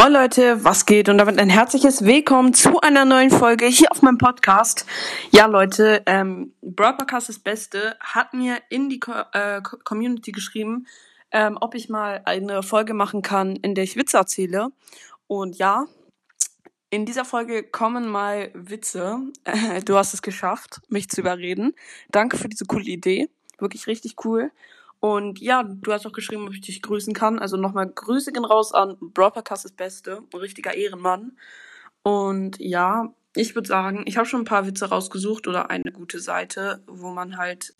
[0.00, 1.10] Moin Leute, was geht?
[1.10, 4.86] Und damit ein herzliches Willkommen zu einer neuen Folge hier auf meinem Podcast.
[5.30, 10.86] Ja Leute, ähm, Broadcast das Beste hat mir in die Co äh, Community geschrieben,
[11.32, 14.72] ähm, ob ich mal eine Folge machen kann, in der ich Witze erzähle.
[15.26, 15.84] Und ja,
[16.88, 19.18] in dieser Folge kommen mal Witze.
[19.84, 21.74] du hast es geschafft, mich zu überreden.
[22.08, 23.28] Danke für diese coole Idee.
[23.58, 24.50] Wirklich richtig cool.
[25.00, 27.38] Und ja, du hast auch geschrieben, ob ich dich grüßen kann.
[27.38, 30.22] Also nochmal Grüße gehen raus an Broadcast das Beste.
[30.32, 31.32] Ein richtiger Ehrenmann.
[32.02, 36.20] Und ja, ich würde sagen, ich habe schon ein paar Witze rausgesucht oder eine gute
[36.20, 37.74] Seite, wo man halt,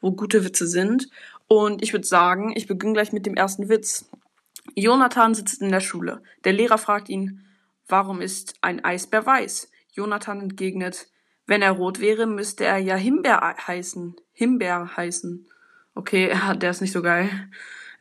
[0.00, 1.08] wo gute Witze sind.
[1.46, 4.10] Und ich würde sagen, ich beginne gleich mit dem ersten Witz.
[4.74, 6.22] Jonathan sitzt in der Schule.
[6.44, 7.44] Der Lehrer fragt ihn,
[7.86, 9.70] warum ist ein Eisbär weiß?
[9.92, 11.08] Jonathan entgegnet,
[11.46, 14.16] wenn er rot wäre, müsste er ja Himbeer heißen.
[14.32, 15.48] Himbeer heißen.
[15.94, 17.50] Okay, der ist nicht so geil.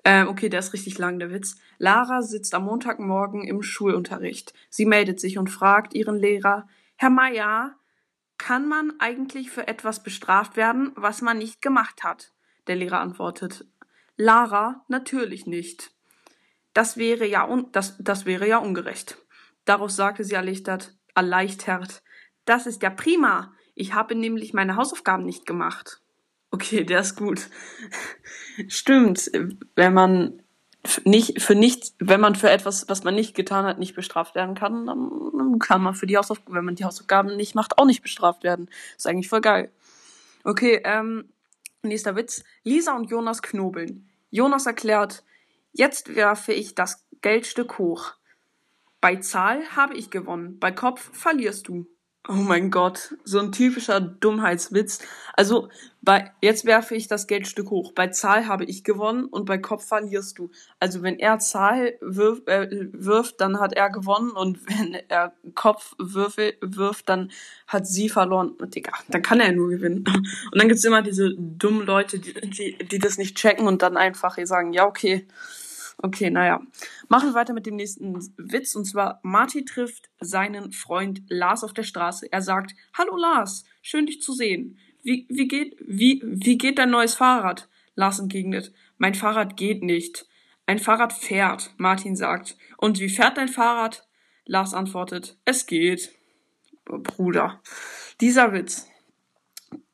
[0.06, 1.58] Ähm, okay, der ist richtig lang, der Witz.
[1.78, 4.54] Lara sitzt am Montagmorgen im Schulunterricht.
[4.70, 7.76] Sie meldet sich und fragt ihren Lehrer, Herr Meier,
[8.38, 12.32] kann man eigentlich für etwas bestraft werden, was man nicht gemacht hat?
[12.68, 13.66] Der Lehrer antwortet,
[14.16, 15.92] Lara, natürlich nicht.
[16.74, 19.18] Das wäre ja, un das, das wäre ja ungerecht.
[19.66, 22.02] Darauf sagte sie erleichtert, erleichtert,
[22.46, 23.54] das ist ja prima.
[23.76, 26.02] Ich habe nämlich meine Hausaufgaben nicht gemacht.
[26.52, 27.50] Okay, der ist gut.
[28.68, 29.32] Stimmt,
[29.76, 30.42] wenn man
[31.04, 34.56] nicht für nichts, wenn man für etwas, was man nicht getan hat, nicht bestraft werden
[34.56, 38.02] kann, dann kann man für die Hausaufgaben, wenn man die Hausaufgaben nicht macht, auch nicht
[38.02, 38.70] bestraft werden.
[38.98, 39.72] Ist eigentlich voll geil.
[40.44, 41.30] Okay, ähm,
[41.84, 42.44] nächster Witz.
[42.64, 44.10] Lisa und Jonas knobeln.
[44.32, 45.24] Jonas erklärt,
[45.74, 48.14] jetzt werfe ich das Geldstück hoch.
[49.02, 51.88] Bei Zahl habe ich gewonnen, bei Kopf verlierst du.
[52.28, 55.00] Oh mein Gott, so ein typischer Dummheitswitz.
[55.34, 55.70] Also,
[56.02, 57.94] bei, jetzt werfe ich das Geldstück hoch.
[57.94, 60.52] Bei Zahl habe ich gewonnen und bei Kopf verlierst du.
[60.80, 65.96] Also, wenn er Zahl wirf, äh, wirft, dann hat er gewonnen und wenn er Kopf
[65.98, 67.32] würfel, wirft, dann
[67.68, 68.50] hat sie verloren.
[68.52, 70.04] Und Digga, dann kann er nur gewinnen.
[70.08, 73.96] Und dann gibt's immer diese dummen Leute, die, die, die das nicht checken und dann
[73.96, 75.26] einfach sagen, ja, okay,
[76.02, 76.62] Okay, naja.
[77.10, 78.76] Machen wir weiter mit dem nächsten Witz.
[78.76, 82.32] Und zwar, Marty trifft seinen Freund Lars auf der Straße.
[82.32, 84.80] Er sagt, Hallo Lars, schön dich zu sehen.
[85.04, 87.68] Wie, wie, geht, wie, wie geht dein neues Fahrrad?
[87.96, 90.26] Lars entgegnet, mein Fahrrad geht nicht.
[90.66, 92.58] Ein Fahrrad fährt, Martin sagt.
[92.78, 94.08] Und wie fährt dein Fahrrad?
[94.46, 96.16] Lars antwortet, es geht.
[96.86, 97.62] Bruder.
[98.22, 98.88] Dieser Witz,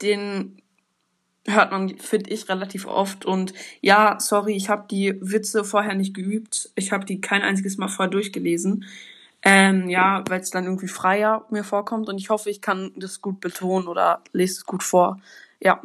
[0.02, 0.62] den
[1.48, 3.26] hört man, finde ich, relativ oft.
[3.26, 6.72] Und ja, sorry, ich habe die Witze vorher nicht geübt.
[6.76, 8.86] Ich habe die kein einziges Mal vorher durchgelesen.
[9.44, 12.10] Ähm, ja, weil es dann irgendwie freier mir vorkommt.
[12.10, 15.20] Und ich hoffe, ich kann das gut betonen oder lese es gut vor.
[15.60, 15.82] Ja.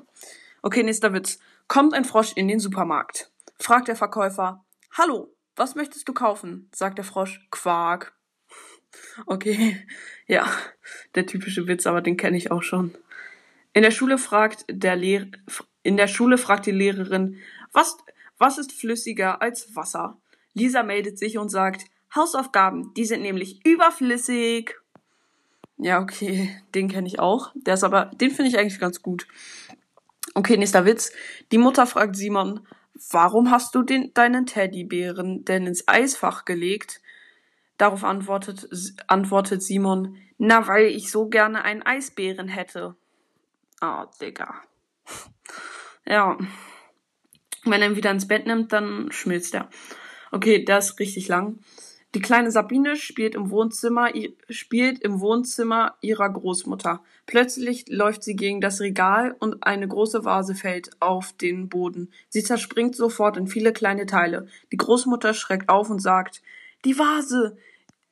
[0.62, 1.38] Okay, nächster Witz.
[1.68, 3.30] Kommt ein Frosch in den Supermarkt.
[3.58, 6.68] Fragt der Verkäufer, Hallo, was möchtest du kaufen?
[6.74, 8.14] Sagt der Frosch, Quark.
[9.26, 9.76] Okay,
[10.26, 10.50] ja,
[11.14, 12.96] der typische Witz, aber den kenne ich auch schon.
[13.72, 15.26] In der Schule fragt der Lehr
[15.82, 17.38] in der Schule fragt die Lehrerin,
[17.72, 17.96] was,
[18.38, 20.20] was ist flüssiger als Wasser?
[20.52, 24.74] Lisa meldet sich und sagt, Hausaufgaben, die sind nämlich überflüssig.
[25.78, 27.52] Ja, okay, den kenne ich auch.
[27.54, 29.26] Der ist aber, den finde ich eigentlich ganz gut.
[30.34, 31.12] Okay, nächster Witz.
[31.52, 32.66] Die Mutter fragt Simon,
[33.10, 37.00] warum hast du den, deinen Teddybären denn ins Eisfach gelegt?
[37.78, 38.68] Darauf antwortet,
[39.06, 42.96] antwortet Simon, na, weil ich so gerne einen Eisbären hätte.
[43.80, 44.54] Oh, Digga.
[46.06, 46.36] Ja.
[47.64, 49.68] Wenn er ihn wieder ins Bett nimmt, dann schmilzt er.
[50.32, 51.58] Okay, der ist richtig lang.
[52.14, 54.10] Die kleine Sabine spielt im Wohnzimmer,
[54.48, 57.04] spielt im Wohnzimmer ihrer Großmutter.
[57.26, 62.10] Plötzlich läuft sie gegen das Regal und eine große Vase fällt auf den Boden.
[62.28, 64.48] Sie zerspringt sofort in viele kleine Teile.
[64.72, 66.42] Die Großmutter schreckt auf und sagt,
[66.84, 67.56] die Vase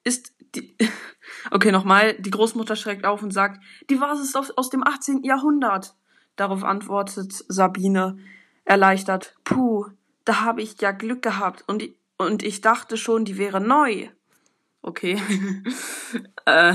[0.05, 0.77] ist die,
[1.51, 2.15] okay, nochmal.
[2.19, 5.25] Die Großmutter schreckt auf und sagt, die Vase ist aus, aus dem 18.
[5.25, 5.95] Jahrhundert.
[6.37, 8.19] Darauf antwortet Sabine
[8.65, 9.87] erleichtert, puh,
[10.25, 11.83] da habe ich ja Glück gehabt und,
[12.17, 14.09] und ich dachte schon, die wäre neu.
[14.83, 15.21] Okay.
[16.45, 16.75] äh,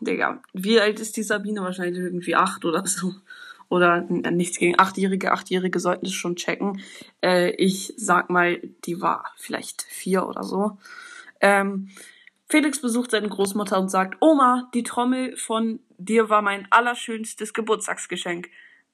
[0.00, 1.62] Digga, wie alt ist die Sabine?
[1.62, 3.14] Wahrscheinlich irgendwie acht oder so.
[3.68, 5.32] Oder nichts gegen Achtjährige.
[5.32, 6.80] Achtjährige sollten es schon checken.
[7.22, 10.78] Äh, ich sag mal, die war vielleicht vier oder so.
[11.40, 11.90] Ähm,
[12.48, 18.48] Felix besucht seine Großmutter und sagt, Oma, die Trommel von dir war mein allerschönstes Geburtstagsgeschenk.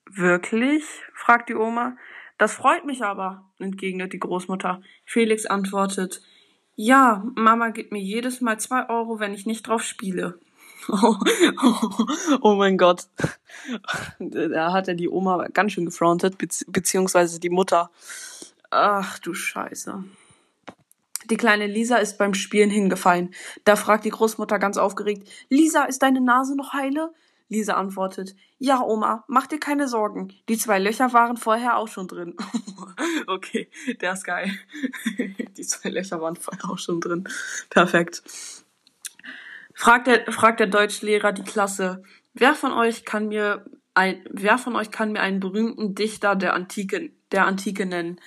[0.07, 0.85] Wirklich?
[1.15, 1.97] fragt die Oma.
[2.39, 4.81] Das freut mich aber, entgegnet die Großmutter.
[5.05, 6.23] Felix antwortet,
[6.75, 10.39] ja, Mama gibt mir jedes Mal zwei Euro, wenn ich nicht drauf spiele.
[10.89, 11.17] Oh,
[11.63, 12.07] oh,
[12.41, 13.09] oh mein Gott.
[14.19, 17.91] Da hat er die Oma ganz schön gefrontet, beziehungsweise die Mutter.
[18.71, 20.05] Ach du Scheiße.
[21.31, 23.33] Die kleine Lisa ist beim Spielen hingefallen.
[23.65, 27.13] Da fragt die Großmutter ganz aufgeregt, Lisa, ist deine Nase noch heile?
[27.49, 30.33] Lisa antwortet, ja, Oma, mach dir keine Sorgen.
[30.49, 32.37] Die zwei Löcher waren vorher auch schon drin.
[33.27, 33.69] okay,
[34.01, 34.53] der ist geil.
[35.57, 37.29] Die zwei Löcher waren vorher auch schon drin.
[37.69, 38.23] Perfekt.
[39.75, 42.03] Fragt der, fragt der Deutschlehrer die Klasse,
[42.35, 46.55] wer von euch kann mir ein, wer von euch kann mir einen berühmten Dichter der
[46.55, 48.21] Antike, der Antike nennen?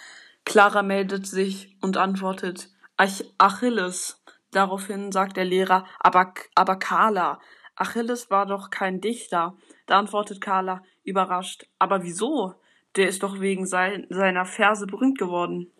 [0.45, 4.21] Clara meldet sich und antwortet, Achilles.
[4.51, 7.39] Daraufhin sagt der Lehrer, aber, aber Carla,
[7.75, 9.57] Achilles war doch kein Dichter.
[9.87, 12.55] Da antwortet Carla, überrascht, aber wieso?
[12.95, 15.71] Der ist doch wegen sein, seiner Verse berühmt geworden.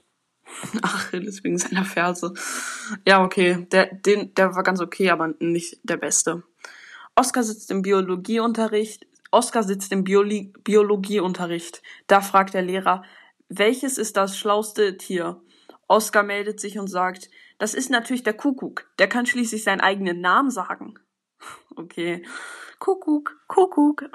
[0.82, 2.34] Achilles wegen seiner Verse.
[3.08, 6.44] Ja, okay, der, den, der war ganz okay, aber nicht der beste.
[7.16, 9.06] Oskar sitzt im Biologieunterricht.
[9.30, 11.84] Oskar sitzt im Biologieunterricht.
[12.08, 13.04] Da fragt der Lehrer,
[13.50, 15.43] welches ist das schlauste Tier?
[15.88, 18.88] Oskar meldet sich und sagt, das ist natürlich der Kuckuck.
[19.00, 20.96] Der kann schließlich seinen eigenen Namen sagen.
[21.76, 22.24] Okay.
[22.78, 24.06] Kuckuck, Kuckuck.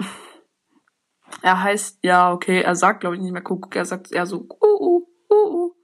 [1.43, 4.47] Er heißt, ja, okay, er sagt, glaube ich, nicht mehr Kuckuck, er sagt eher so,
[4.63, 5.75] uh, uh, uh,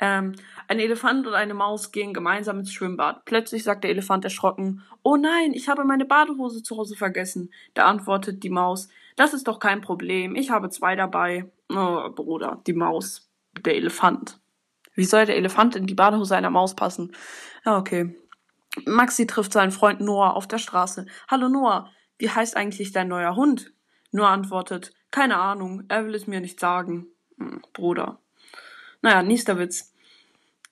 [0.00, 0.34] ähm,
[0.68, 3.24] ein Elefant und eine Maus gehen gemeinsam ins Schwimmbad.
[3.24, 7.52] Plötzlich sagt der Elefant erschrocken, oh nein, ich habe meine Badehose zu Hause vergessen.
[7.74, 11.50] Da antwortet die Maus, das ist doch kein Problem, ich habe zwei dabei.
[11.70, 13.30] Oh, Bruder, die Maus,
[13.64, 14.40] der Elefant.
[14.94, 17.12] Wie soll der Elefant in die Badehose einer Maus passen?
[17.64, 18.14] Ja, okay.
[18.86, 21.06] Maxi trifft seinen Freund Noah auf der Straße.
[21.28, 23.72] Hallo Noah, wie heißt eigentlich dein neuer Hund?
[24.10, 27.06] Noah antwortet, keine Ahnung, er will es mir nicht sagen.
[27.38, 28.18] Hm, Bruder.
[29.02, 29.92] Naja, nächster Witz.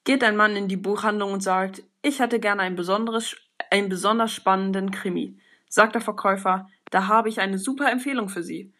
[0.04, 3.36] Geht ein Mann in die Buchhandlung und sagt, ich hätte gerne ein besonderes,
[3.70, 5.38] einen besonders spannenden Krimi.
[5.68, 8.72] Sagt der Verkäufer, da habe ich eine super Empfehlung für Sie.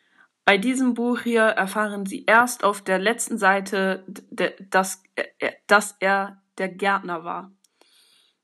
[0.45, 4.05] Bei diesem Buch hier erfahren Sie erst auf der letzten Seite,
[4.71, 5.03] dass,
[5.67, 7.53] dass er der Gärtner war.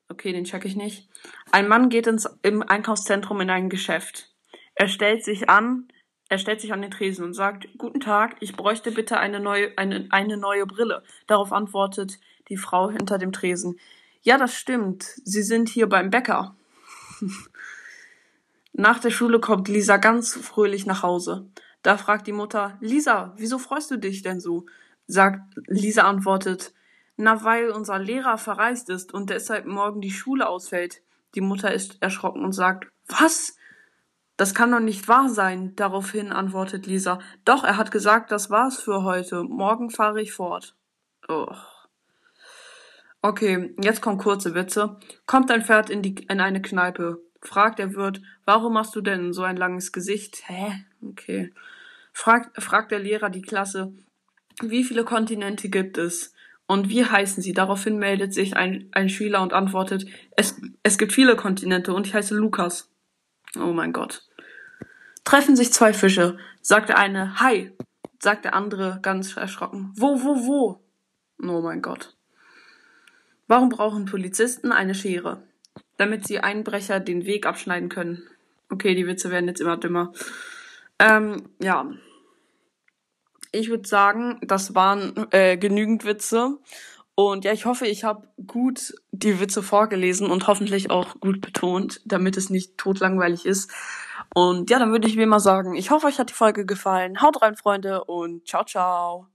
[0.09, 1.09] Okay, den check ich nicht.
[1.50, 4.31] Ein Mann geht ins, im Einkaufszentrum in ein Geschäft.
[4.75, 5.89] Er stellt sich an,
[6.29, 9.77] er stellt sich an den Tresen und sagt, Guten Tag, ich bräuchte bitte eine neue,
[9.77, 11.03] eine, eine neue Brille.
[11.27, 12.19] Darauf antwortet
[12.49, 13.79] die Frau hinter dem Tresen.
[14.23, 15.03] Ja, das stimmt.
[15.25, 16.56] Sie sind hier beim Bäcker.
[18.73, 21.50] Nach der Schule kommt Lisa ganz fröhlich nach Hause.
[21.82, 24.66] Da fragt die Mutter, Lisa, wieso freust du dich denn so?
[25.06, 26.72] Sagt, Lisa antwortet,
[27.16, 31.02] na, weil unser Lehrer verreist ist und deshalb morgen die Schule ausfällt.
[31.34, 33.56] Die Mutter ist erschrocken und sagt, was?
[34.36, 35.75] Das kann doch nicht wahr sein.
[35.75, 39.42] Daraufhin antwortet Lisa, doch, er hat gesagt, das war's für heute.
[39.42, 40.76] Morgen fahre ich fort.
[41.28, 41.48] Oh.
[43.20, 44.96] Okay, jetzt kommen kurze Witze.
[45.26, 47.20] Kommt ein Pferd in, die, in eine Kneipe.
[47.40, 50.49] Fragt der Wirt, warum machst du denn so ein langes Gesicht?
[50.49, 50.85] Hä?
[51.02, 51.52] Okay.
[52.12, 53.93] Fragt, fragt der Lehrer die Klasse,
[54.61, 56.35] wie viele Kontinente gibt es?
[56.67, 57.52] Und wie heißen sie?
[57.55, 60.05] Daraufhin meldet sich ein, ein Schüler und antwortet,
[60.37, 62.90] es, es gibt viele Kontinente und ich heiße Lukas.
[63.56, 64.29] Oh mein Gott.
[65.25, 66.37] Treffen sich zwei Fische.
[66.61, 67.73] Sagt der eine, hi.
[68.20, 70.85] Sagt der andere ganz erschrocken, wo, wo, wo?
[71.40, 72.17] Oh mein Gott.
[73.46, 75.43] Warum brauchen Polizisten eine Schere?
[75.99, 78.23] Damit sie Einbrecher den Weg abschneiden können.
[78.71, 80.12] Okay, die Witze werden jetzt immer dümmer.
[80.99, 81.91] Ähm, ja.
[83.53, 86.59] Ich würde sagen, das waren äh, genügend Witze.
[87.15, 92.00] Und ja, ich hoffe, ich habe gut die Witze vorgelesen und hoffentlich auch gut betont,
[92.05, 93.73] damit es nicht totlangweilig ist.
[94.35, 97.21] Und ja, dann würde ich wie immer sagen, ich hoffe, euch hat die Folge gefallen.
[97.21, 99.26] Haut rein, Freunde, und ciao, ciao.